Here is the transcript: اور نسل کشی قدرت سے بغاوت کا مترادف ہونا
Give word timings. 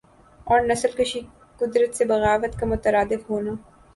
اور 0.47 0.61
نسل 0.61 0.91
کشی 0.97 1.19
قدرت 1.59 1.95
سے 1.95 2.05
بغاوت 2.05 2.59
کا 2.59 2.65
مترادف 2.65 3.29
ہونا 3.29 3.53